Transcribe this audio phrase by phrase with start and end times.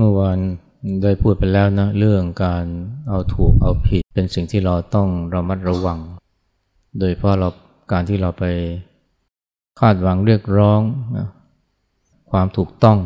[0.00, 0.38] เมื่อวาน
[1.02, 2.64] ได้พูดไปแล้วนะ เรื่องการ
[3.08, 5.98] เอาถูกเอาผิด เป็นสิ่งที่เราต้องระมัดระวัง
[6.98, 7.48] โดยเพราะเรา
[7.92, 8.44] การที่เราไป
[9.80, 10.80] คาดหวังเรียกร้อง
[11.16, 11.28] นะ
[12.30, 12.98] ความถูกต้อง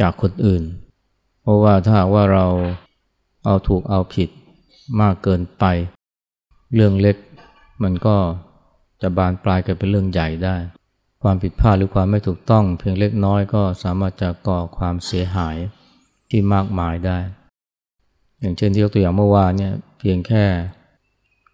[0.00, 0.62] จากคนอื่น
[1.42, 2.46] เพราะว่าถ้าหากว่าเรา
[3.44, 4.28] เอาถูกเอาผิด
[5.00, 5.64] มากเกินไป
[6.74, 7.16] เรื่องเล็ก
[7.82, 8.16] มันก็
[9.02, 10.56] จะบานปลายกลายเป็นเรื่องใหญ่ได้
[11.22, 15.56] ความผิดพลาดหรือความไม่ถูกต้อง เพียงเล็กน้อยก็สามารถจะก่อความเสียหาย
[16.30, 17.18] ที่มากมายได้
[18.40, 20.44] อย่างเช่นที่ยกตัวอย่างเมื่อวานเนี่ยเพียงแค่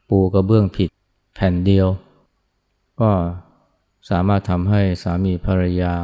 [0.09, 0.89] ปูกระเบื้องผิด
[1.35, 1.89] แผ่นเดียว
[3.01, 3.11] ก็
[4.11, 5.95] สามารถทำให้สามีภรรยา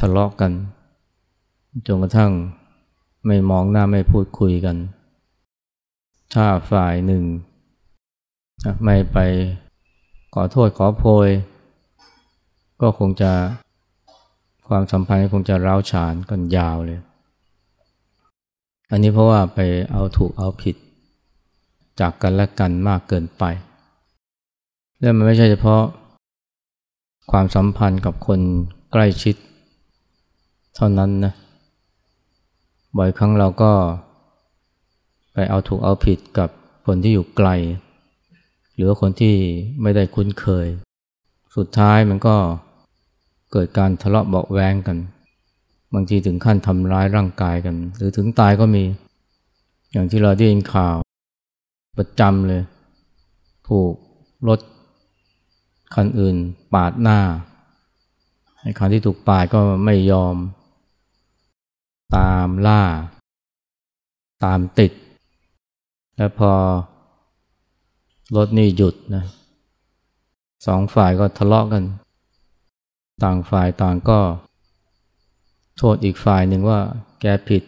[0.00, 0.52] ทะเลาะกกัน
[1.86, 2.32] จนกระทั่ง
[3.26, 4.76] ไม่มองหน้าไม่พูดคุยกัน
[6.34, 7.24] ถ้าฝ่ายหนึ่ง
[8.84, 9.18] ไม่ไป
[10.34, 11.28] ขอโทษขอโพย
[12.80, 13.32] ก็คงจะ
[14.68, 17.00] ความสัมพันธ์คงจะร้าวฉานกันยาวเลย
[18.90, 19.60] อันนี้เพราะว่าไป
[19.92, 20.76] เอาถูกเอาผิด
[22.00, 23.44] จากกันและกันมากเกินไป
[25.00, 25.82] และมันไม่ใช่เฉพาะ
[27.30, 28.40] ความสัมพันธ์กับคน
[28.92, 29.36] ใกล้ชิด
[30.74, 31.32] เท่านั้นนะ
[32.96, 33.72] บ่อยครั้งเราก็
[35.32, 36.48] ไปเอาถูกเอาผิดกับ
[36.86, 37.48] คนที่อยู่ไกล
[38.74, 39.34] หรือคนที่
[39.82, 40.66] ไม่ได้คุ้นเคย
[41.56, 42.36] สุดท้ายมันก็
[43.52, 44.96] เกิดการทะเลาะเบาแวงกัน
[45.94, 48.84] บางทีถึงขั้นทำร้ายร่างกายกัน หรือถึงตายก็มี
[49.92, 50.96] อย่างที่เราได้ยินข่าว
[51.98, 52.62] ประจำเลย
[53.68, 53.92] ถูก
[54.48, 54.60] รถ
[55.94, 56.36] คันอื่น
[56.74, 57.20] ปาดหน้า
[58.60, 60.36] ไอ้คันที่ถูกปาดก็ไม่ยอม
[62.16, 62.82] ตามล่า
[64.44, 64.92] ตามติด
[66.16, 66.52] แล้วพอ
[68.36, 69.24] รถนี่หยุดนะ
[70.66, 71.84] สองฝ่ายก็ทะเลาะกัน
[73.22, 74.18] ต่างฝ่ายต่างก็
[75.78, 76.78] โทษอีกฝ่ายหนึ่งว่า
[77.20, 77.62] แกผิด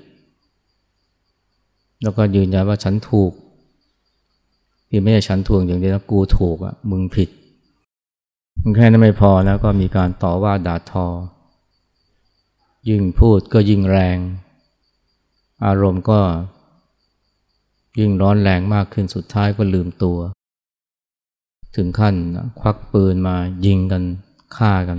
[2.03, 3.33] แล้วก็ยืนยันว่าฉันถูก
[4.89, 7.29] ที่ไม่ใช่ฉันถูกอย่างเดียวนะกูถูกอะมึงผิด
[8.63, 11.07] มันแค่นั้นไม่พอนะก็มีการต่อว่าด่าทอ
[12.89, 14.19] ยิ่งพูดก็ยิ่งแรง
[15.67, 16.21] อารมณ์ก็
[17.99, 20.19] ยิ่งร้อนแรงมากขึ้นสุดท้ายก็ลืมตัว
[21.77, 22.15] ถึงขั้น
[22.61, 23.37] ควักปืนมา
[23.67, 24.03] ยิงกัน
[24.57, 24.99] ฆ่ากัน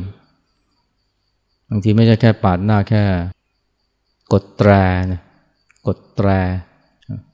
[1.69, 3.03] บางทีไม่ใช่แค่ปาดหน้าแค่
[4.33, 4.71] กดแตร
[5.11, 5.21] นะ
[5.87, 6.29] กดแตร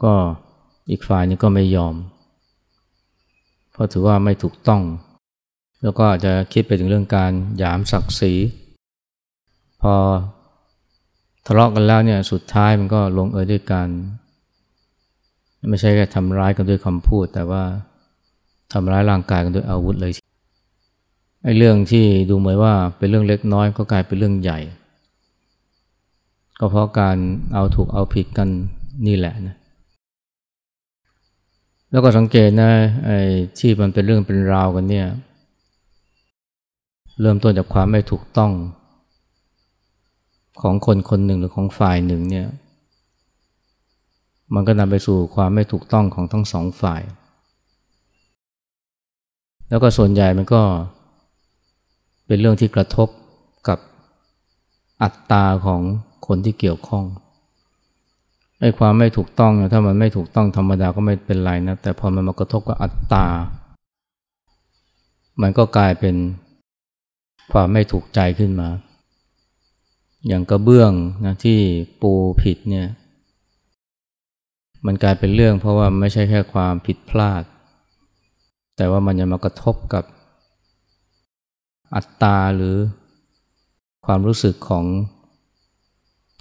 [0.03, 0.13] ก็
[0.89, 1.95] อีกฝ่ายนึงก็ไม่ยอม
[3.71, 4.81] เพราะถือว่าไม่ถูกต้อง
[5.83, 8.33] แล้วก็อาจจะคิดไปถึงเรื่องการหยามศักดิ์ศรี
[9.81, 9.95] พอ
[11.45, 13.87] ทะเลาะกันแล้วเนี่ยสุดท้ายมันก็ลงเอยด้วยกัน
[15.69, 17.63] ไม่ใช่แค่ทำร้ายกันด้วยคำพูด แต่ว่า
[18.73, 20.11] ทำร้ายร่างกายกันด้วยอาวุธเลย
[21.43, 24.59] ไอ้เรื่องที่ดูเหมือนว่าเป็นเรื่องเล็กน้อยก็กลายเป็นเรื่องใหญ่
[26.59, 27.17] ก็เพราะการ
[27.53, 28.49] เอาถูกเอาผิดกัน
[29.07, 29.55] นี่แหละนะ
[31.91, 32.71] แล้วก็สังเกตนะ
[33.05, 33.19] ไอ้
[33.59, 35.07] ที่มันเป็นเรื่องเป็นราวกันเนี่ย
[37.21, 38.51] เริ่มต้นจากความไม่ถูกต้อง
[40.61, 42.47] ของคนคนหนึ่งหรือของฝ่ายหนึ่งเนี่ย
[44.53, 47.01] มันก็นำไปสู่ความไม่ถูกต้องของทั้งสองฝ่าย
[49.69, 50.61] แล้วก็ส่วนใหญ่มันก็
[52.33, 53.09] เป็นเรื่องที่กระทบ
[53.67, 53.79] กับ
[55.03, 55.81] อัตตาของ
[56.27, 57.05] คนที่เกี่ยวข้อง
[58.61, 63.25] ไอ้ความไม่ถูกต้องเนี่ยถ้ามันไม่ถูกต้องธรรมดาก็ไม่เป็นไรนะแต่พอมันมากระทบกับอัตตา
[65.41, 66.15] มันก็กลายเป็น
[67.51, 68.69] ความไม่ถูกใจขึ้นมา
[70.27, 70.91] อย่างกระเบื้อง
[71.25, 71.59] นะที่
[72.01, 72.11] ปู
[72.41, 72.87] ผิดเนี่ย
[74.85, 77.43] มันกลายเป็นเรื่องเพราะว่าไม่ใช่แค่ความผิดพลาด
[78.77, 80.03] แต่ว่ามันจะมากระทบกับ
[81.95, 82.75] อัตตาหรือ
[84.05, 84.85] ความรู้สึกของ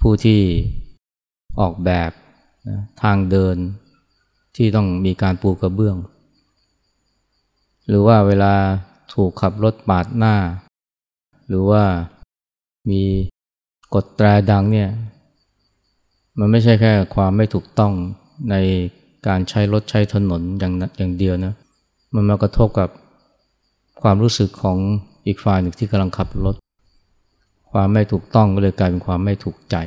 [0.01, 0.41] ผู้ที่
[1.59, 2.11] ออกแบบ
[2.67, 3.55] นะทางเดิน
[4.55, 5.97] ที่ต้องมีการปูกระเบื้อง
[7.87, 8.53] หรือว่าเวลา
[9.13, 10.35] ถูกขับรถปาดหน้า
[11.47, 11.83] หรือว่า
[12.89, 13.01] มี
[13.93, 14.89] กดแตรดังเนี่ย
[16.39, 17.93] มันไม่ใช่แค่ความไม่ถูกต้อง
[18.49, 18.55] ใน
[19.27, 21.53] การใช้รถใช้ถนนอย่างอย่างเดียวนะ
[22.13, 22.89] มันมากระทบกับ
[24.01, 24.77] ความรู้สึกของ
[25.27, 26.55] อีกฝ่ายหนึ่งที่กำลังขับรถ
[27.71, 29.77] ความไม่ถูกต้องก็เลยกลายเป็นความไม่ถูกใจ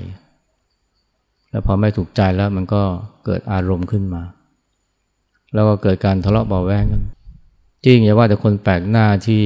[1.50, 2.82] แล้วพอไม่ถูกใจแล้วมันก็
[3.24, 4.22] เกิดอารมณ์ขึ้นมา
[5.54, 7.02] แล้วก็เกิดการทะเลาะเบาแวงกัน
[7.84, 9.44] จริงอย่าว่าแต่คนแปลกหน้าที่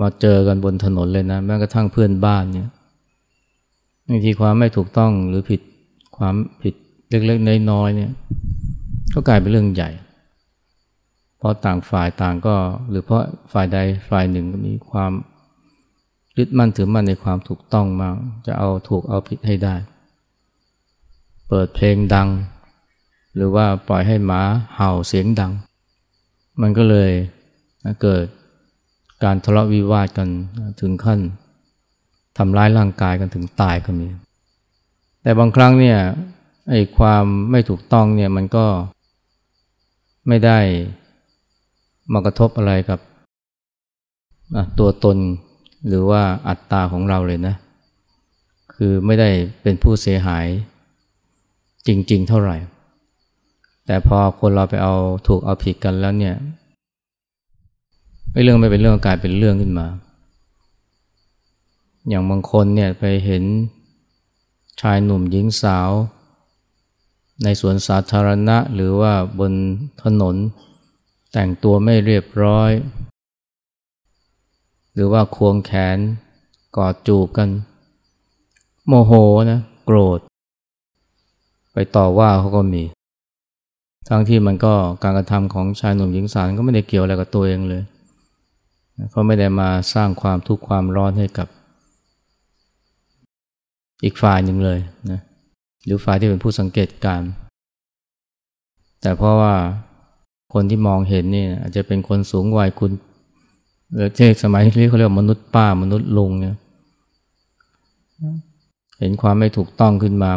[0.00, 2.70] มาเจอกันบนถนนเลยนะแม้กระทั่งเพื่อนบ้านเนี่ย
[4.08, 5.60] บางทีความไม่ถูกต้องหรือผิด
[6.16, 6.74] ความผิด
[7.10, 8.10] เล็กๆน้อยๆเนี่ย
[9.14, 9.90] ก็กลายเป็นเรื่องใหญ่
[11.38, 12.56] เพราะต่างฝ่ายต่างก็
[12.88, 13.22] หรือเพราะ
[13.52, 13.78] ฝ่ายใด
[14.08, 15.12] ฝ่ายหนึ่งมีความ
[16.38, 18.16] ยึดมั่นถือมั่นในความถูกต้องมาก
[18.46, 19.74] จะเอาถูกเอาผิดให้ได้
[21.48, 22.28] เปิดเพลงดัง
[23.36, 24.40] หรือว่าปล่อยให้หมา
[24.76, 25.52] เห่าเสียงดัง
[26.60, 27.10] มันก็เลย
[28.02, 28.24] เกิด
[29.24, 30.28] การทะเลาะวิวาทกัน
[30.80, 31.20] ถึงขั้น
[32.38, 34.06] ทำร้ายร่างกายกันถึงตายก็มี
[35.22, 35.98] แต่บางครั้งเนี่ย
[36.70, 38.66] ไอ้ความไม่ถูกต้องเนี่ยมันก็
[40.28, 40.58] ไม่ได้
[42.12, 43.00] มากระทบอะไรกับ
[44.78, 45.16] ตัวตน
[45.88, 47.54] หรือว่าอัตตาของเราเลยนะ
[48.74, 49.30] คือไม่ได้
[49.62, 50.46] เป็นผู้เสียหาย
[51.86, 52.56] จริง ๆ เท่าไหร่
[53.86, 54.94] แต่พอคนเราไปเอา
[55.28, 56.34] ถูกเอาผิดกันแล้วเนี่ย
[58.30, 59.86] ไม่เรื่องไม่เป็นเรื่องกลายเป็นเรื่องขึ้นมา
[62.08, 63.44] อย่างบางคนเนี่ยไปเห็น
[64.80, 65.90] ชายหนุ่มหญิงสาว
[67.42, 69.52] ในสวนสาธารณะหรือว่าบน
[70.02, 70.36] ถนน
[71.38, 72.70] แต่งตัวไม่เรียบร้อย
[74.94, 75.98] หรือว่าควงแขน
[76.76, 77.48] กอดจูบกัน
[78.86, 79.12] โมโห
[79.50, 80.20] นะโกรธ
[81.72, 82.82] ไปต่อว่าเขาก็มี
[84.08, 87.82] ทั้งที่มันก็การกระทำของชายหนุ่มหญิงสาวก็ไม่ได้เกี่ยวอะไรกับตัวเองเลย
[89.10, 91.48] เขาไม่ได้มาสร้างความทุกข์ความร้อนให้กับ
[94.04, 94.78] อีกฝ่ายหนึ่งเลย
[95.10, 95.20] นะ
[95.84, 97.22] หรือฝ่ายที่เป็นผู้สังเกตการ
[99.00, 99.54] แต่เพราะว่า
[100.58, 102.92] คนที่มองเห็นนี่อาจจะเป็นคนสูงวัยคุณ
[103.94, 106.56] หรือเช่สมัยที่เขาเรียกมนุษย์ป้ามนุษย์ลุงเนี่ย
[109.00, 110.30] เห็นความไม่ถูกต้องขึ้นมา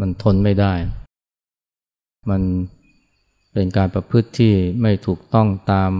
[0.00, 0.74] มันทนไม่ได้
[2.30, 2.42] มัน
[3.52, 4.52] เป็นการประพฤติที่
[4.82, 5.92] ไม่ถูกต้องตาม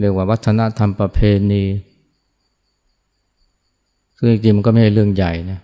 [0.00, 1.20] เรียกว่าวัฒนธรรมประเพ
[1.52, 1.64] ณี
[4.18, 5.60] ซึ่งจริงมันก็ไม่ใช่เรื่องใหญ่นะ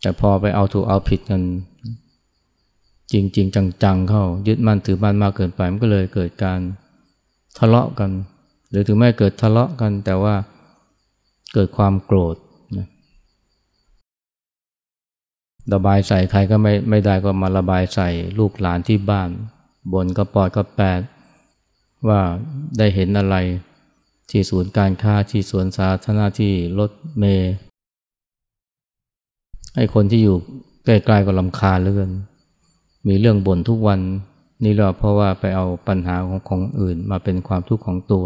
[0.00, 1.42] แต่พอไปเอาถูกเอาผิดกัน
[3.12, 6.60] จริงๆจังๆ เข้ายึดมั่นถือมั่นมากเกินไปมันก็เลยเกิดการ
[7.58, 8.10] ทะเลาะกัน
[8.70, 10.34] หรือถึงไม่เกิดทะเลาะกันแต่ว่า
[11.54, 12.36] เกิดความโกรธ
[12.76, 12.88] นะ
[15.72, 19.30] ระบายใส่ใครก็ไม่ไม่ได้ก็มาระบายใส่ลูกหลานที่บ้าน
[19.92, 21.00] บนก็ปอดก็แปด
[22.08, 22.20] ว่า
[22.78, 23.36] ได้เห็นอะไร
[24.30, 27.52] ที่ศูนย์การค้าที่สวนสาธารณะที่รถเมย์
[29.74, 30.36] ให้คนที่อยู่
[30.84, 32.10] ใกล้ๆก็ลำคาญเหลือเกิน
[33.08, 34.00] มีเรื่องบ่นทุกวัน
[34.64, 38.24] นี่เราเพราะว่าไปเอาปัญหาของของอื่นมาเป็นความทุกข์ของตัว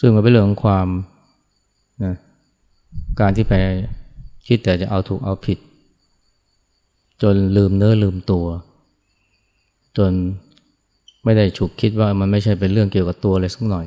[0.00, 0.86] ซึ่งมันเป็นเรื่องของความ
[2.04, 2.14] นะ
[3.20, 3.54] การที่ไป
[4.46, 5.58] คิดแต่จะเอาถูกเอาผิด
[7.22, 8.46] จนลืมเนื้อลืมตัว
[9.98, 10.12] จน
[11.24, 13.86] ไม่ได้ฉุกคิดว่ามันไม่ใช่เป็นเรื่องเกี่ยวกับตัวเลยสักหน่อย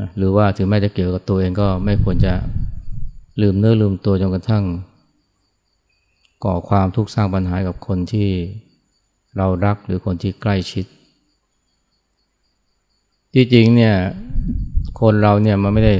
[0.00, 2.34] นะหรือว่าถึงแม้จะเกี่ยวกับตัวเองก็ไม่ควรจะ
[3.42, 4.64] ลืมเนื้อลืมตัวจนกระทั่ง
[6.44, 8.30] ก่อความทุกข์สร้างปัญหากับคนที่
[9.36, 10.86] เรารักหรือคนที่ใกล้ชิด
[13.34, 13.94] ที่จริงเนี่ย
[15.00, 15.94] คนเราเนี่ยมันไม่ได้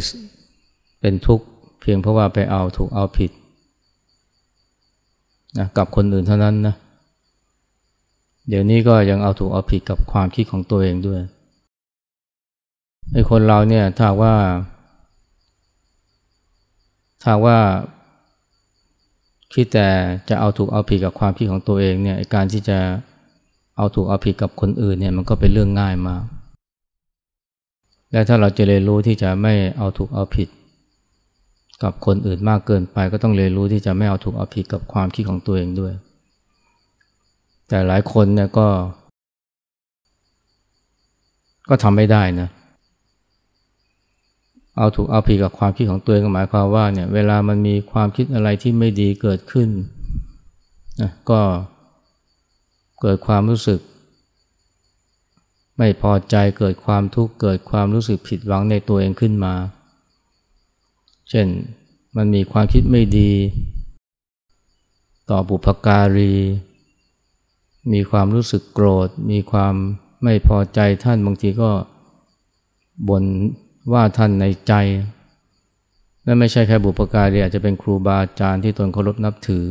[1.01, 1.47] เป็นทุกข์
[1.81, 3.31] เพียงเพราะว่าไปเอาถูกเอาผิด
[5.59, 6.75] นะกับคนอื่นเท่านั้นนะ
[8.49, 11.21] เดี๋ยวนี้ก็ยังเอาถูกเอาผิดกับความคิดของตัวเองด้วย
[13.13, 14.35] ไอ้คนเราเนี่ยถ้าว่า
[17.23, 17.59] ถ้าว่า
[19.57, 19.89] คิดแต่
[20.29, 22.79] จะเอาถูกเอาผิดกับความคิดของตัวเองเนี่ยการที่จะ
[23.77, 26.25] เอาถูกเอาผิดกับคนอื่นเนี่ยมันก็เป็นเรื่องง่ายมาก
[28.13, 30.49] และถ้าเราจะเรียนรู้ที่จะไม่เอาถูกเอาผิด
[31.83, 35.93] กับคนอื่นมากเกินไป ก็ต้องเรียนรู้ที่จะไม่เอาถูกเอาผิดกับความคิดของตัวเองด้วย
[37.69, 38.69] แต่หลายคนเนี่ยก็
[41.69, 49.69] ก็ทำไม่ได้นะเเอาถูกเอาผิดกับความคิดของตัวเองหมายความว่าเนี่ยเวลามันมีความคิดอะไรที่ไม่ดีเกิดขึ้น
[51.01, 51.41] นะก็
[53.01, 53.81] เกิดความรู้สึก
[55.79, 59.55] ไม่พอใจเกิดความทุกข์เกิดความรู้สึกผิดหวังในตัวเองขึ้นมา
[61.31, 61.47] เช่น
[62.17, 63.33] มันมีความคิดไม่ดี
[65.31, 66.35] ต่อบุพการี
[67.93, 69.75] มีความรู้สึกโกรธ มีความ
[70.25, 71.71] ไม่พอใจท่านบางทีก็
[73.09, 73.25] บ่น
[73.93, 74.73] ว่าท่านในใจ
[76.25, 79.67] และไม่ใช่แค่บุปการีอาจจะเป็นครูบาอาจารย์ที่ตนเคารพนับถือ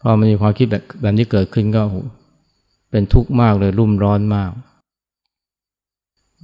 [0.00, 1.82] พอมันมีความคิดแบบแบบนี้เกิดขึ้นก็
[2.90, 4.50] เป็นทุกข์มากเลยรุ่มร้อนมาก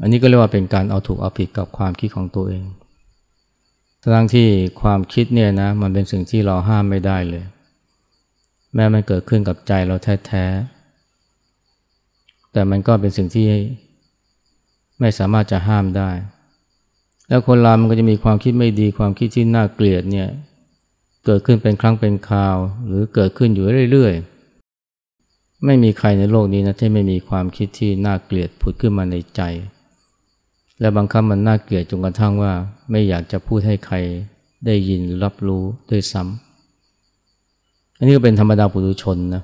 [0.00, 2.64] อันนี้ก็เรียกว่าเป็นการเอาถูกเอาผิดกับความคิดของตัวเอง
[4.02, 4.49] ทั้งที่
[4.83, 7.45] ความคิดเนี่ยนะมันเป็นสิ่งที่เราห้ามไม่ได้เลย
[8.75, 13.47] แม้มันเกิดขึ้นกับใจเราแท้ๆแต่มันก็เป็นสิ่งที่
[15.01, 16.11] ไม่สามารถจะห้ามได้
[17.29, 20.29] แล้วคนเรามันก็จะมีความคิดไม่ดีความคิดที่น่าเกลียดเนี่ย
[21.25, 22.57] เกิดขึ้นเป็นครั้งเป็นคราว
[22.87, 29.41] หรือเกิดขึ้นอยู่เรื่อยๆ ไม่มีใครในโลกนี้นะที่ไม่มีความคิดที่น่าเกลียดผุดขึ้นมาในใจ
[30.81, 32.53] และบางครั้งมันน่าเกลียดจนกระทั่งว่า
[32.91, 33.97] ไม่อยากจะพูดให้ใคร
[34.67, 39.43] ได้ยินรับรู้ด้วยซ้ำอันนี้ก็เป็นธรรมดาปุถุชนนะ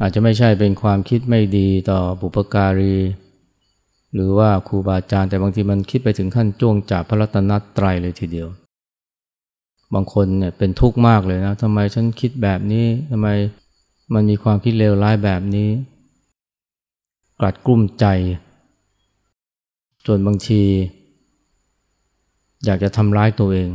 [0.00, 2.94] อาจจะไม่ใช่เป็นความคิดไม่ดีต่อบุปการี
[4.14, 8.48] หรือว่าครูบาอาจารย์แต่บางทีมันคิดไปถึงขั้นจ้วงจากพระรัตนตรัยเลยทีเดียว
[9.94, 13.28] บางคนเนี่ยเป็นทุกข์มากเลยนะทำไมฉันคิดแบบนี้ทำไม
[14.14, 15.68] มันมีความคิดเลวร้ายแบบนี้
[17.40, 18.06] กลัดกลุ้มใจ
[20.06, 20.62] จนบางที
[22.64, 23.70] อยากจะทำร้ายตัวเอง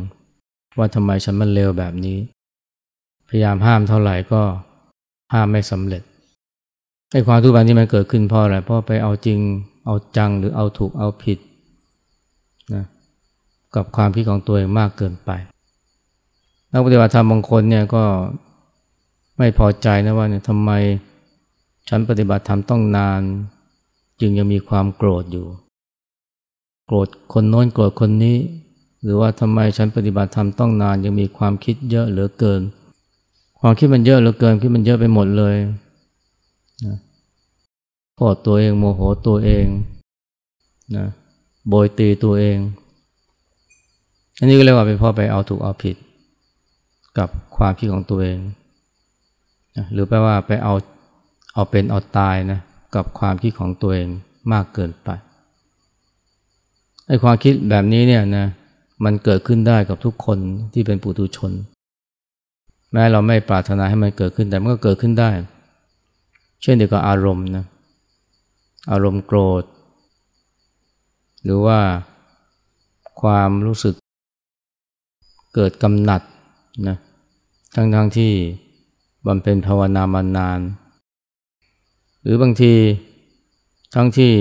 [0.77, 2.17] ว่าทำไมฉันมันเลวแบบนี้
[3.27, 4.41] พยายามห้ามเท่าไหร่ก็
[5.33, 6.03] ห้ามไม่สำเร็จ
[7.11, 9.39] ไอ้ความทุกข์แบบนี้มันเกิดขึ้นเพราะอะไรเพราะไปเอาจริง
[9.85, 11.39] เอาจังหรือเอาถูกเอาผิด
[12.73, 12.83] นะ
[13.75, 15.31] กับความคิดของตัวเองมากเกินไป
[16.71, 18.03] นักปฏิบัติธรรมบางคนเนี่ยก็
[19.37, 20.71] ไม่พอใจนะว่าเนี่ยทำไม
[21.89, 23.21] ฉันปฏิบัติธรรมต้องนาน
[24.19, 25.47] จึงยังมีความโกรธอยู่
[26.85, 28.37] โกรธคนโน้นโกรธคนนี้
[29.03, 32.61] หรือว่าทำไมฉันปฏิบัติธรรมต้องนาน ยังมีความคิดเยอะเหลือเกิน
[33.59, 35.55] ความคิดมันเยอะเหลือเกินคิดมันเยอะไปหมดเลย
[38.17, 39.65] โกรธตัวเองโมโหตัวเอง
[40.95, 41.05] นะ
[41.67, 42.57] โบยตีตัวเอง
[44.37, 45.95] อันนี้ก็เรียกว่าเป็นพ่อไปเอาถูกเอาผิด
[47.17, 48.37] กับความคิดของตัวเอง
[49.93, 50.73] หรือแปลว่าไปเอา
[51.53, 52.59] เอาเป็นเอาตายนะ
[52.95, 54.07] กับความคิดของตัวเอง
[54.51, 55.09] มากเกินไป
[57.07, 58.45] ไอ้ความคิดแบบนี้เนี่ยนะ
[59.03, 60.37] มันเกิดขึ้นได้กับทุกคน
[60.73, 61.51] ที่เป็นปุถุชน
[62.91, 65.29] แม้เราไม่ปรารถนาให้มันเกิดขึ้นแต่มันก็เกิดขึ้นได้
[66.61, 67.65] เช่นเดียวกับอารมณ์นะ
[68.91, 69.63] อารมณ์โกรธ
[71.43, 71.79] หรือว่า
[73.21, 73.95] ความรู้สึก
[75.53, 76.21] เกิดกำหนัด
[76.87, 76.97] นะ
[77.75, 78.33] ทั้งๆทที่
[79.27, 80.59] บำเพ็ญภาวนามานาน
[82.21, 82.73] หรือบางที
[83.95, 84.31] ทั้งที่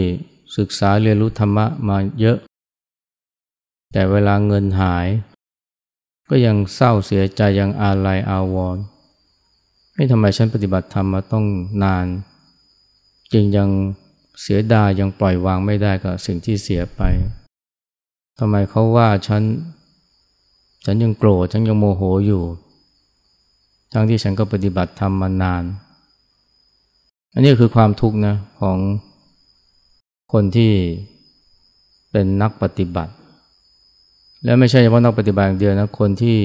[0.56, 2.38] ศึกษาเรียนรู้ธรรมะมาเยอะ
[3.92, 5.06] แต่เวลาเงินหาย
[6.28, 8.82] ก็ยังเศร้าเสียใจยังอาลัยอาวรณ์
[9.94, 11.44] ไม่ทำไมฉันปฏิบัติธรรมมาต้อง
[11.82, 12.06] นาน
[13.32, 13.68] จึงยัง
[14.40, 17.02] เสียดายยังปล่อยวางไม่ได้กับสิ่งที่เสียไป
[18.38, 19.42] ทำไมเขาว่าฉัน
[20.84, 22.42] ฉันยังโกรธฉันยังโมโหอยู่
[23.92, 25.64] ทั้งที่ฉันก็ปฏิบัติธรรมมานาน
[27.34, 28.78] อันนี้คือความทุกข์นะของ
[30.32, 30.72] คนที่
[32.10, 33.12] เป็นนักปฏิบัติ
[34.44, 36.38] แล้วไม่ใช่เฉพาะนักปฏิบัติอย่างเดียวนะคนที่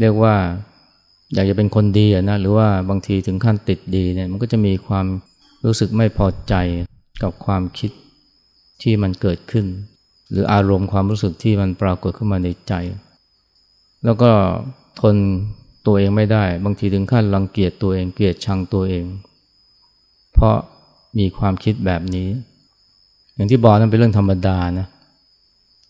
[0.00, 0.34] เรียกว่า
[1.34, 5.06] อยากจะเป็นคนดีนะหรือว่าบางทีถึงขั้นติดดีเนี่ยมันก็จะมีความ
[5.64, 6.54] รู้สึกไม่พอใจ
[7.22, 7.90] กับความคิด
[8.82, 9.66] ที่มันเกิดขึ้น
[10.30, 12.72] หรืออารมณ์ความรู้สึกที่มันปรากฏขึ้นมาในใจ
[14.04, 14.30] แล้วก็
[15.00, 15.16] ทน
[15.86, 19.04] ตัวเองไม่ได้ บางทีถึงขั้นรังเกียจตัวเองเกลียดชังตัวเอง
[20.32, 20.56] เพราะ
[21.18, 22.28] มีความคิดแบบนี้
[23.34, 24.86] อย่างที่บอกนั้นเป็นเรื่องธรรมดานะ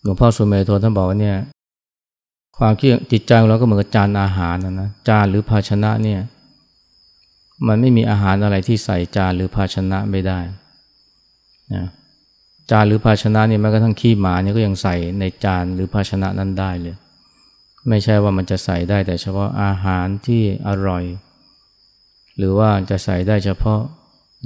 [0.02, 1.36] หลวงพ่อสุเมโทท่านบอกว่าเนี่ย
[2.58, 6.20] ความคิดจิตใจของเราก็เหมือนกับจานอาหารนะนะจานหรือภาชนะเนี่ย
[7.66, 10.40] มันไม่มีอาหารอะไรที่ใส่จานหรือภาชนะไม่ได้
[11.74, 11.84] นะ
[12.70, 16.96] จานหรือภาชนะนี่แม้กระทั่งขี้หมาเนี่ยก็ยังใส่ในจานหรือภาชนะนั้นได้เลย
[17.88, 21.04] ไม่ใช่ว่ามันจะใส่ได้แต่เฉพาะอาหารที่อร่อย
[22.36, 23.80] หรือว่าจะใส่ได้เฉพาะ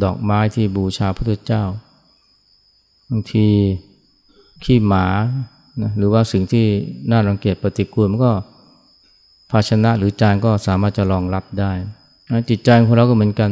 [0.03, 1.65] ดอกไม้ที่บูชาพระพุทธเจ้า
[3.11, 3.47] บางที
[4.65, 5.07] ขี้หมา
[5.83, 6.67] นะหรือว่าสิ่งที่
[7.11, 8.33] น่ารังเกียจปฏิกูลมันก็
[9.51, 11.73] ภาชนะหรือจานก็สามารถจะรองรับได้
[12.51, 13.51] จิตใจของเราก็เหมือนกัน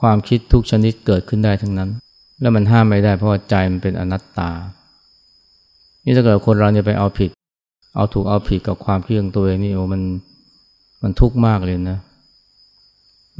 [0.00, 1.90] ความคิดทุกชนิดเกิดขึ้นได้ทั้งนั้น
[2.40, 4.50] แล้วมันห้ามไม่ได้เพราะว่าใจมันเป็นอนัตตา
[6.04, 7.30] นี่ถ้าเกิดคนเราเนี่ยไปเอาผิด
[7.96, 10.02] เอาถูกเอาผิดกับความคิดของตัวเองนี่โอ้มัน
[11.02, 11.98] มันทุกข์มากเลยนะ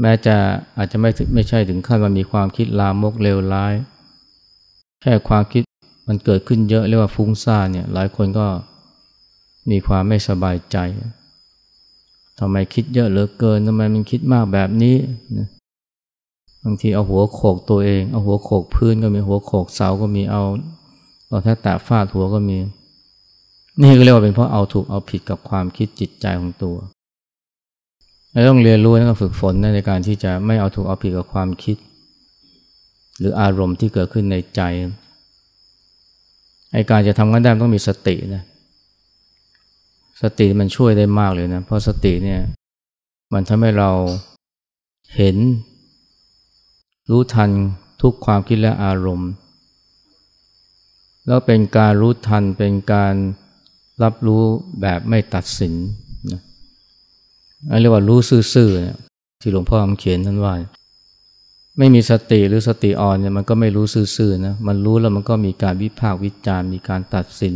[0.01, 0.37] แม้จะ
[0.79, 3.75] อาจจะไม่ไม่ใช่ถึงขั้นมันมีความคิดลามกเลวร้าย
[5.03, 5.63] แค่ความคิด
[6.09, 8.47] มันเกิดขึ้นเยอะเรียกว่าฟุ้งซ่านเนี่ยหลายคนก็
[9.71, 10.77] มีความไม่สบายใจ
[12.39, 14.97] ทำไมคิดเยอะเหลือเกินทำไมมันคิดมากแบบนี้
[15.39, 15.49] นะ
[16.65, 20.43] บางทีเอาหัวโขกตัวเอง เอาหัวโขกพื้นก็มีหัวโขกเสาก็มีเอา
[21.29, 22.59] เอาแท้แตะฟาดหัวก็มี
[23.83, 26.77] นี่ก็เรียกว่าเป็นเพราะเอาถูกเอาผิดกับความคิดจิตใจของตัว
[28.33, 31.77] เราต้องเรียนรู้และฝึกฝนในการที่จะไม่เอาถูกเอาผิดกับความคิด
[33.19, 34.61] หรืออารมณ์ที่เกิดขึ้นในใจ
[36.73, 38.43] ไอการจะทำงั้นได้ต้องมีสตินะ
[40.21, 42.41] สติมันช่วยได้มากเลยนะ เพราะสติเนี่ย
[43.33, 43.91] มันทำให้เรา
[45.17, 45.37] เห็น
[47.11, 47.51] รู้ทัน
[48.03, 49.31] ทุกความคิดและอารมณ์
[51.27, 53.15] แล้วเป็นการรู้ทันเป็นการ
[54.03, 54.43] รับรู้
[54.81, 55.75] แบบไม่ตัดสิน
[56.33, 56.41] นะ
[57.81, 58.19] เรียกว่ารู้
[58.55, 58.99] ซื่อๆเนี่ย
[59.41, 60.55] ที่หลวงพ่อคำเขียนท่านว่า
[61.79, 67.55] ไม่มีสติหรือสติอ่อนเนี่ยมันก็ไม่รู้ซื่อๆนะมันรู้แล้วมันก็มีการวิพากษ์วิจารณ์มีการตัดสิน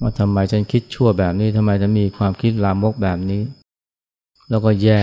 [0.00, 3.42] ว่าทำไมฉันคิดชั่วแบบนี้ทำไมฉันมีความคิดลามกแบบนี้
[4.50, 5.02] แล้วก็แย่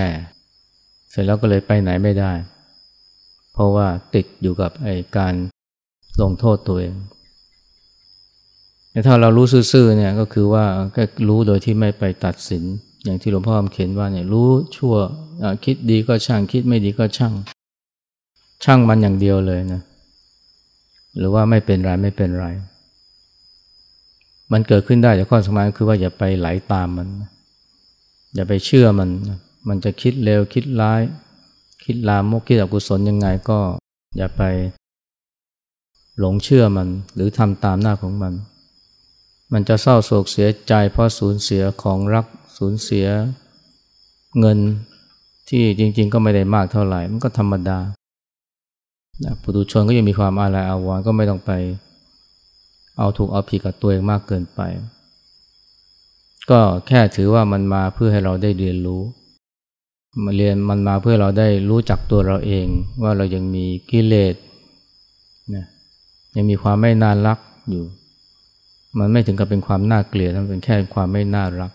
[1.10, 2.31] เสร็จแล้วก็เลยไปไหนไม่ได้
[3.53, 5.34] เพราะว่าติดอยู่กับไอ้การ
[6.22, 6.96] ลงโทษตัวเอง
[8.91, 10.65] แต่ถ้าเรารู้ซื่อๆเนี่ยก็คือว่า
[10.96, 12.63] ก็รู้โดยที่ไม่ไปตัดสิน
[13.03, 14.96] อย่างที่หลวงพ่อเขียนว่าเนี่ยรู้ชั่ว
[15.65, 17.34] คิดดีก็ช่างคิดไม่ดีก็ช่าง
[18.63, 19.81] ช่างมันอย่างเดียวเลยนะ
[21.17, 22.48] หรือว่าไม่เป็นไรไม่เป็นไร
[24.51, 27.08] มันเกิดขึ้นได้แต่ข้อสำคัญคือว่าอย่าไปไหลาตามมัน
[28.36, 29.10] อย่าไปเชื่อมัน
[29.68, 31.01] มันจะคิดเร็วคิดร้าย
[31.84, 33.60] คิดลามกคิดอกุศลยังไงก็
[34.18, 34.41] อย่าไป
[36.20, 38.34] หลงเชื่อมัน หรือทำตามหน้าของมัน
[39.53, 42.25] มันจะเศร้าโศกเสียใจ เพราะสูญเสียของรัก
[42.58, 43.08] สูญเสีย
[44.39, 44.58] เงิน
[45.50, 47.79] ที่จริง ๆ ก็ไม่ได้มากเท่าไหร่ มันก็ธรรมดา
[49.24, 51.51] นะปุถุชนก็ยังมีความอาลัยอาวรณ์ก็ไม่ต้องไป
[53.00, 54.62] เอาถูกเอาผิดกับตัวเองมากเกินไป
[56.50, 59.01] ก็แค่ถือว่ามันมาเพื่อให้เราได้เรียนรู้
[60.24, 62.68] มาเรียนมันมาเพื่อเราได้รู้จักตัวเราเอง
[63.03, 64.36] ว่าเรายังมีกิเลส
[65.56, 65.65] นะ
[66.36, 67.39] ยังมีความไม่น่ารัก
[67.70, 67.86] อยู่
[69.00, 71.72] มันไม่ถึงกับเป็นความน่าเกลียดมันเป็นแค่ความไม่น่ารัก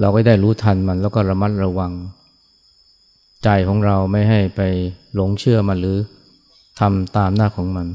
[0.00, 1.92] เราก็ได้รู้ทันมันแล้วก็ระมัดระวัง
[3.44, 4.60] ใจของเราไม่ให้ไป
[5.14, 5.98] หลงเชื่อมันหรือ
[6.80, 7.86] ทำตามหน้าของมัน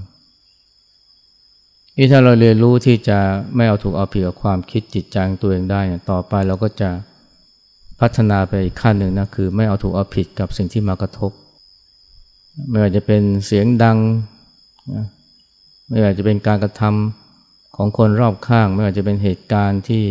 [1.97, 3.19] นี่ถ้าเราเรียนรู้ที่จะ
[3.55, 6.89] ไม่เอาถูกเอาผิดกับความคิดจิตใจตัวเองได้เนี่ยต่อไปเราก็จะ
[7.99, 11.31] พัฒนาไปอีกขั้นหนึ่งนะคือไม่เอาถูกเอาผิดกับสิ่งที่มากระทบ
[12.69, 13.97] ไม่ว่าจะเป็นเสียงดัง
[14.93, 15.05] นะ
[15.89, 20.03] ไม่ว่าจะเป็นการกระทำของคนรอบข้าง ไม่ว่าจะเป็นเหตุการณ์ที่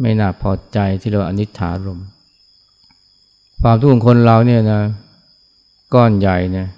[0.00, 2.00] ไม่น่าพอใจที่เราอนิจฐารม
[3.62, 4.80] ความทุกข์ของคนเราเนี่ยนะ
[5.94, 6.68] ก้อนใหญ่เนี่ย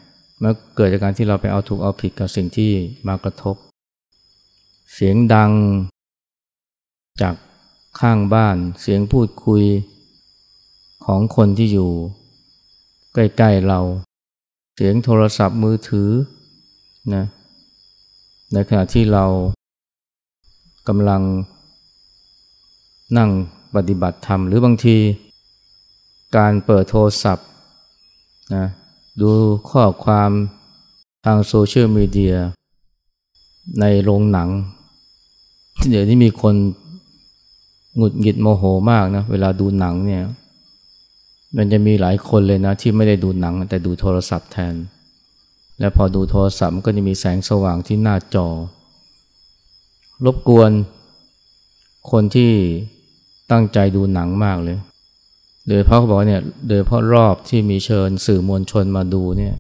[0.43, 2.71] มันเกิดจากการที่เราไปเอาถูกเอาผิดกับสิ่งที่
[3.09, 3.57] มากระทบ
[4.93, 5.53] เสียงดัง
[7.21, 7.35] จาก
[8.01, 9.65] ข้างบ้าน เสียงพูดคุย
[11.05, 11.91] ของคนที่อยู่
[13.15, 13.81] ใกล้ๆเรา
[14.75, 16.11] เสียงโทรศัพท์มือถือ
[17.15, 17.25] นะ
[18.53, 19.25] ในขณะที่เรา
[20.89, 21.23] กำลัง
[23.19, 23.31] นั่ง
[23.75, 24.97] ปฏิบัติธรรม หรือบางที
[26.37, 27.47] การเปิดโทรศัพท์
[28.55, 28.67] นะ
[29.21, 29.31] ดู
[29.71, 30.31] ข้อความ
[31.25, 32.37] ทางโซเชียลมีเดีย
[33.81, 34.49] ในโรงหนัง
[35.91, 36.55] เดี๋ยวนี้มีคน
[37.97, 40.23] หงุดหงิดโมโหมากนะ เวลาดูหนังเนี่ย
[41.57, 44.75] มันจะมีหลายคนเลยนะ ที่ไม่ได้ดูหนัง แต่ดูโทรศัพท์แทน
[45.81, 48.49] และพอดูโทรศัพท์ก็จะมีแสงสว่างที่หน้าจอ
[50.25, 50.71] รบกวน
[52.11, 52.53] คนที่
[53.51, 54.79] ตั้งใจดูหนังมากเลย
[55.69, 59.55] โดยเพราะเขาบอกเนี่ย โดยเพราะรอบที่มีเชิญสื่อมวลชนมาดูเนี่ย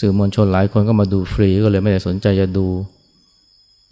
[0.00, 2.66] สื่อมวลชนหลายคนก็มาดูฟรีก็เลยไม่ได้สนใจจะดู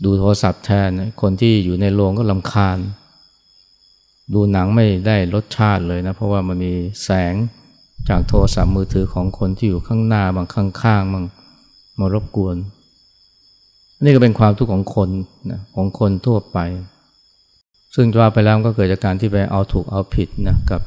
[0.05, 0.91] ดูโทรศัพท์แทน
[1.23, 2.79] คนที่อยู่ในโรงก็ลำคาญ
[4.35, 6.73] ดูหนังไม่ได้รสชาติเลยนะ เพราะว่ามันมี
[7.05, 7.35] แสง
[8.09, 11.25] จากโทรศัพท์มือถือของคนที่อยู่ข้างหน้าบางข้างๆบาง
[11.99, 12.57] มารบกวน
[14.03, 15.09] นี่ก็เป็นความทุกข์ของคน
[15.51, 16.59] นะของคนทั่วไป
[17.95, 20.81] ซึ่งว่าไปแล้วก็เกิดจากการที่ไปเอาถูกเอาผิดนะกับ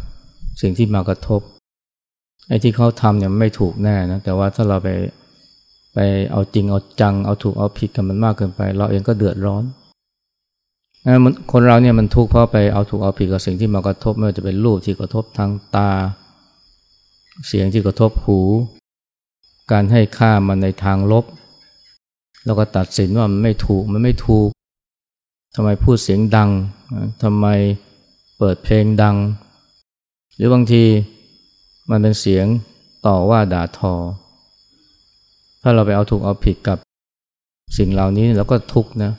[0.61, 1.41] สิ่งที่มากระทบ
[2.47, 4.89] ไอ้ที่เขาทำเนี่ยไม่ถูกแน่นะแต่ว่าถ้าเราไป
[5.93, 5.99] ไป
[6.31, 9.63] เอาจริงเอาจังเอาถูกเอาผิดกับมันมากเกินไป เราเองก็เดือดร้อน
[11.05, 11.15] นะ
[11.51, 15.89] คนเราเนี่ยมันทุกข์เพราะไปเอาถูกเอาผิดกับสิ่งที่มากระทบไม่ว่าจะเป็นรูปที่กระทบทางตา
[17.47, 18.39] เสียงที่กระทบหู
[19.71, 21.25] การให้ค่ามันในทางลบ
[22.45, 24.49] แล้วก็ตัดสินว่ามันไม่ถูกมันไม่ถูก
[25.55, 26.49] ทำไมพูดเสียงดัง
[27.23, 27.47] ทำไม
[28.37, 29.15] เปิดเพลงดัง
[30.35, 30.83] หรือบางที
[31.91, 32.45] มันเป็นเสียง
[33.07, 33.93] ต่อว่าด่าทอ
[35.61, 36.77] ถ้าเราไปเอาถูกเอาผิดกับ
[37.77, 39.11] สิ่งเหล่านี้เราก็ทุกข์นะ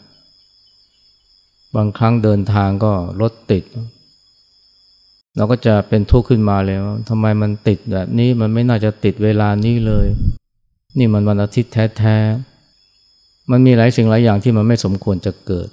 [1.76, 3.64] บางครั้งเดินทางก็รถติด
[5.37, 10.06] เราก็จะเป็นทุกข์ขึ้นมาเลยว่าทำไมมันติดแบบนี้มันไม่น่าจะติดเวลานี้เลย
[10.98, 15.68] นี่มันวันอาทิตย์แท้ๆ มันมีหลายสิ่งหลายอย่างที่มันไม่สมควรจะเกิด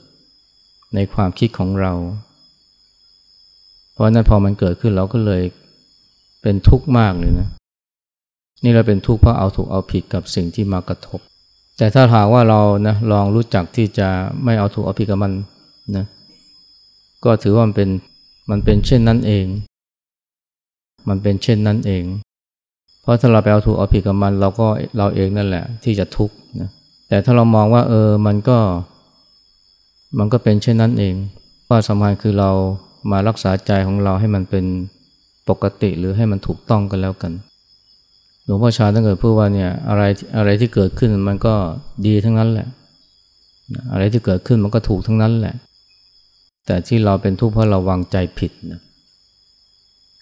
[0.96, 1.94] ในความคิดของเรา
[3.94, 5.42] เพราะนั้นพอมันเกิดขึ้นเราก็เลย
[6.42, 7.48] เป็นทุกข์มากเลยนะ
[8.64, 11.20] นี่เราเป็นทุกข์เพราะเอาถูกเอาผิดกับสิ่งที่มากระทบ
[11.78, 14.08] แต่ถ้าถามว่าเรานะลองรู้จักที่จะ
[14.44, 15.34] ไม่เอาถูกเอาผิดกับมัน
[15.96, 16.06] นะ
[17.26, 17.90] ก็ถือว่ามันเป็น
[18.50, 19.46] มันเป็นเช่นนั้นเอง
[21.10, 22.04] มันเป็นเช่นนั้นเอง
[23.02, 26.70] เพราะถ้าเราไปเอาถูกเอาผิดกับมัน เราก็เราเองนั่นแหละ ที่จะทุกข์นะ
[27.08, 28.58] แต่ถ้าเรามองว่า เออมันก็
[30.18, 31.16] มันก็เป็นเช่นนั้นเอง
[31.70, 32.52] ว่าสำคัญคือเรา
[33.12, 34.66] มารักษาใจของเราให้มันเป็น
[35.50, 37.32] ปกติหรือให้มันถูกต้องกันแล้วกัน
[38.44, 40.04] หลวงพ่อชาท่านเคยพูดว่าเนี่ยอะไร
[40.38, 41.54] อะไรที่เกิดขึ้นมันก็
[42.06, 42.68] ดีทั้งนั้นแหละ
[43.92, 45.56] อะไรที่เกิดขึ้นมันก็ถูกทั้งนั้นแหละ
[46.66, 48.80] แต่ที่เราเป็นทุกข์เพราะเราวางใจผิดนะ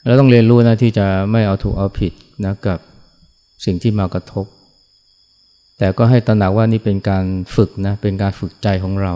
[0.05, 2.13] เราต้องเรียนรู้นะที่จะไม่เอาถูกเอาผิด
[2.45, 2.79] นะกับ
[3.65, 4.45] สิ่งที่มากระทบ
[5.77, 9.13] แต่ก็ให้ตระหนักว่านี่เป็นการฝึกนะเป็นการฝึกใจของเรา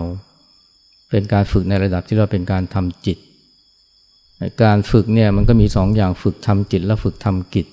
[1.10, 3.18] เป็นการฝึกในระดับที่เราเป็นการทำจิต
[4.62, 7.66] การฝึกเนี่ยมันก็มีสองอย่างฝึกทำจิตและฝึกทำกิจ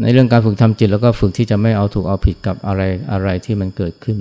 [0.00, 4.18] ในเรื่องการฝึกทำจิตแล้วก็ฝึกที่จะไม่เอาถูกเอาผิดกับอะไรอะไรที่มันเกิดขึ้น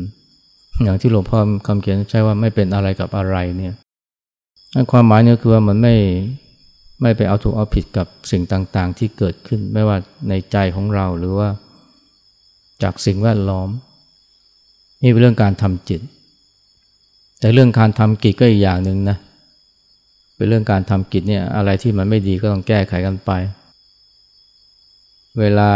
[0.84, 3.74] อย่างที่หลวงพ่อคำเขียนใช่ว่าไม่เป็นอะไรกับอะไรเนี่ย
[4.92, 5.96] ความหมายเนี่ยคือว่ามันไม่
[7.02, 9.98] ไม่ไปเอาถูกเอาผิดกับสิ่งต่างๆ ที่เกิดขึ้น ไม่ว่า
[10.30, 11.50] ในใจของเราหรือว่า
[12.84, 13.70] จากสิ่งแวดล้อม
[15.04, 16.02] นี่เป็นเรื่องการทำจิต
[17.40, 23.32] แต่เรื่องการทำกิจก็อีกอย่างหนึ่งนะเเป็นเรื่องการทำกิจเนี่ยอะไรที่มันไม่ดีก็ต้องแก้ไขกันไป
[25.40, 25.72] เวลา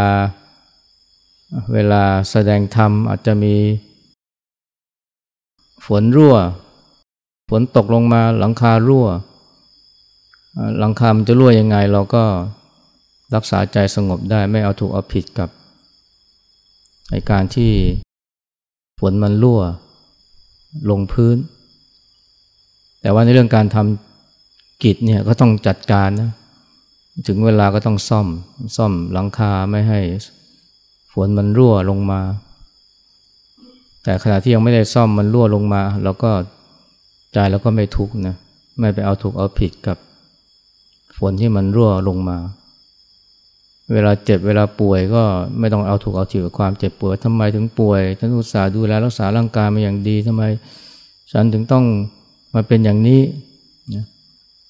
[1.74, 3.56] เวลาแสดงธรรมอาจจะมี
[5.86, 6.36] ฝนรั่ว
[7.50, 9.08] ฝนตกลงมาหลังคารั่ว
[10.80, 12.24] หลังคามันจะรั่วยังไง เราก็
[13.36, 15.50] รักษาใจสงบได้ไม่เอาถูกเอาผิดกับ
[17.12, 17.72] ในการที่
[19.00, 19.62] ฝนมันรั่ว
[20.90, 21.38] ลงพื้น
[23.02, 24.11] แต่ว่าในเรื่องการทำ
[24.84, 26.32] กิจเนี่ยก็ต้องจัดการนะ
[27.28, 28.28] ถึงเวลาก็ต้องซ่อม
[28.76, 30.00] ซ่อมหลังคาไม่ให้
[31.12, 32.22] ฝนมันรั่วลงมา
[34.04, 36.32] แต่ขณะที่ยังไม่ได้ซ่อมมันรั่วลงมาเราก็
[37.34, 38.36] ใจเราก็ไม่ทุกข์นะ
[38.80, 39.98] ไม่ไปเอาถูกเอาผิดกับ
[41.18, 42.38] ฝนที่มันรั่วลงมา
[43.94, 45.24] เวลาเจ็บเวลาป่วยก็
[45.60, 50.44] ไม่ต้องเอาถูกเอาถือความเจ็บป่วยทำไมถึงป่วยฉันอุตส่าห์ดูแลรักษาร่างกายมาอย่างดีทำไม
[51.32, 51.86] ฉันถึงต้อง
[52.54, 53.22] มาเป็นอย่างนี้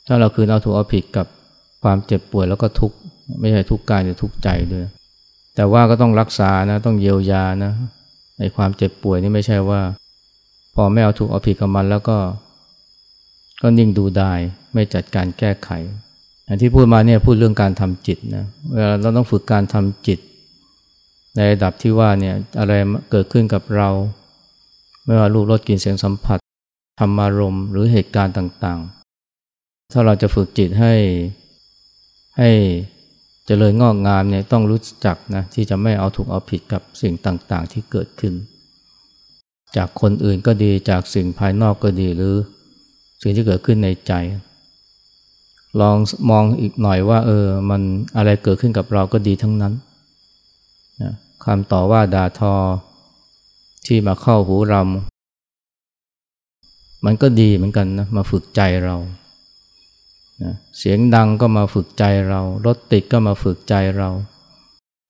[0.08, 1.28] ถ้าเราคืนเอาถูกเอาผิดกับ
[1.84, 2.98] ความเจ็บป่วยแล้วก็ทุกข์
[3.40, 4.86] ไม่ใช่ทุกข์กายหรือทุกข์ใจด้วย
[5.56, 7.74] แต่ว่าก็ต้องรักษานะต้องเยียวยานะ
[8.40, 9.82] ในความเจ็บป่วยนี่ไม่ใช่ว่า
[10.76, 12.18] พอไม่เอาถูกเอาผิดกับมันแล้วก็
[13.62, 14.32] ก็นิ่งดูได้
[14.74, 15.70] ไม่จัดการแก้ไข
[16.62, 20.20] ที่พูดมาเนี่ยพูดเรื่องการทำจิตนะเวลาเราต้องฝึกการทำจิต
[21.36, 22.74] ในระดับที่ว่าเนี่ยอะไร
[23.12, 23.90] เกิดขึ้นกับเรา
[25.06, 26.40] ไม่ว่ารูปรสกลิ่นเสียงสัมผัส
[27.00, 29.01] ธรรมารมหรือเหตุการณ์ต่างๆ
[29.92, 30.94] ถ้าเราจะฝึกจิตให้
[32.38, 32.50] ให้
[33.46, 38.34] เจริญงอกงามเนี่ยต้องรู้จักนะที่จะไม่เอาถูกเอาผิดกับสิ่งต่างๆ ที่เกิดขึ้น
[39.76, 42.36] จากคนอื่นก็ดีจากสิ่งภายนอกก็ดีหรือ
[43.22, 44.14] สิ่งที่เกิดขึ้นในใจ
[45.80, 45.98] ลอง
[46.30, 47.82] มองอีกหน่อยว่าเออมัน
[48.18, 49.74] อะไรเกิดขึ้นกับเราก็ดีทั้งนั้น
[51.02, 52.54] นะคำต่อว่าด่าทอ
[53.86, 54.82] ที่มาเข้าหูเรา
[57.06, 58.96] มันก็ดีเหมือนกันนะมาฝึกใจเรา
[60.44, 64.10] นะเสียงดังก็มาฝึกใจเรา รถติดก็มาฝึกใจเรา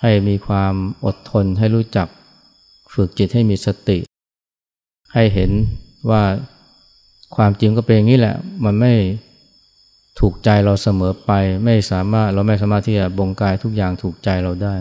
[0.02, 0.74] ให้มีความ
[1.06, 2.08] อดทนให้รู้จัก
[2.94, 3.98] ฝึกจิตให้มีสติ
[5.14, 5.52] ให้เห็น
[6.10, 6.24] ว่า
[7.36, 8.94] ความจริงก็เป็นอย่างนี้แหละ มันไม่
[10.20, 11.32] ถูกใจเราเสมอไป
[11.66, 14.76] ไม่สามารถเราไม่สามารถที่จะบงกายทุกอย่างถูกใจเราได้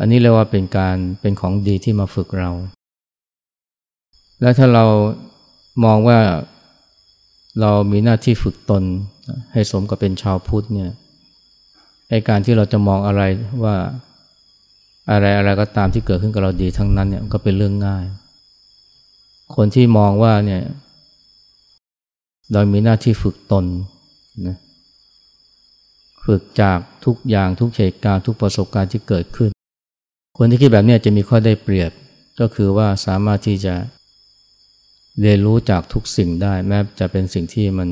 [0.00, 2.50] อันนี้เรียกว่าเป็นการเป็นของดีที่มาฝึกเรา
[4.40, 4.84] และถ้าเรา
[5.84, 6.18] มองว่า
[7.60, 8.82] เรามีหน้าที่ฝึกตน
[9.52, 10.90] ให้สมกับเป็นชาวพุทธเนี่ย
[12.08, 13.22] ไอการที่เราจะมองอะไร
[13.64, 13.76] ว่า
[15.10, 18.04] อะไรอะไรก็ตามที่เกิดขึ้นกับเราดีทั้งนั้นเนี่ยก็เป็นเรื่องง่าย
[19.56, 20.62] คนที่มองว่าเนี่ย
[22.52, 23.64] เรามีหน้าที่ฝึกตน
[24.46, 24.56] นะ
[26.24, 29.50] ฝึกจากทุกอย่างทุกเหตุการณ์ทุกประสบการณ์ที่เกิดขึ้น
[30.38, 31.90] คนที่คิดแบบนี้จะมีข้อได้เปรียบ
[32.40, 33.74] ก็คือว่าสามารถที่จะ
[35.20, 37.88] เรียนรู้จากทุกสิ่งได้ แม้จะเป็นสิ่งที่มัน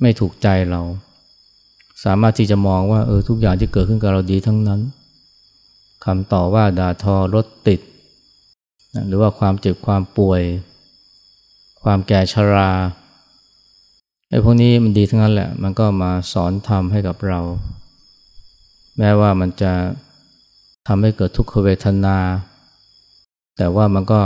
[0.00, 0.80] ไม่ถูกใจเรา
[2.04, 4.80] สามารถที่จะมองว่าเออทุกอย่างที่เกิดขึ้นกับเราดีทั้งนั้น
[6.04, 7.80] คำต่อว่าด่าทอรถติด
[9.06, 10.42] หรือว่าความเจ็บความป่วย
[11.82, 12.70] ความแก่ชรา
[14.30, 17.40] ไอ้พวกนี้มันดีทั้งนั้นแหละ มันก็มาสอนทำให้กับเรา
[18.98, 19.72] แม้ว่ามันจะ
[20.86, 22.18] ทำให้เกิดทุกขเวทนา
[23.56, 24.20] แต่ว่ามันก็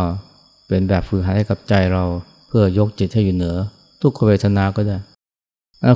[0.71, 2.05] เป็นแบบฝึกหัดให้กับใจเรา
[2.49, 3.57] เพื่อยกจิตให้อยู่เหนือ
[4.03, 4.99] ทุกขเวทนาก็ได้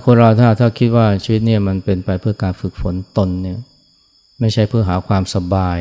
[0.05, 3.59] คนเราถ้าถ้าคิดว่าชีวิตเนี่ยมันเป็นไปเพื่อการฝึกฝนตนเนี่ย
[4.41, 5.79] ไม่ใช่เพื่อหาความสบาย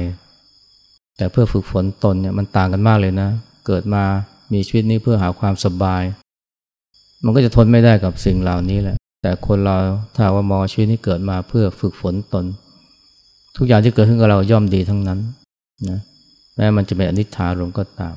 [1.17, 3.29] แต่เพื่อฝึกฝนตนเนี่ยมันต่างกันมากเลยนะ
[3.67, 4.03] เกิดมา
[4.53, 6.03] มีชีวิตนี้เพื่อหาความสบาย
[7.23, 9.75] มันก็จะทนไม่ได้กับสิ่งเหล่านี้แหละ แต่คนเรา
[10.15, 12.45] ถ้าว่ามองชีวิตที่เกิดมาเพื่อฝึกฝนตน
[13.57, 15.19] ทุกอย่างที่เกิดขึ้นกับเราย่อมดีทั้งนั้น
[15.89, 15.99] นะ
[16.55, 18.15] แม้มันจะเป็นอนิจจารมก็ตาม